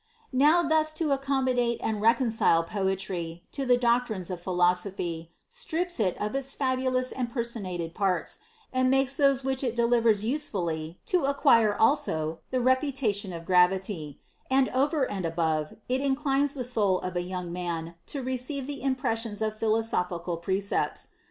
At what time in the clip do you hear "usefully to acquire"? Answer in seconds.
10.25-11.75